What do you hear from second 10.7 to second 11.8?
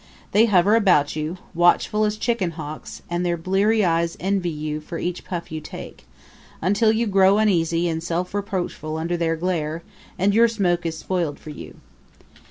is spoiled for you.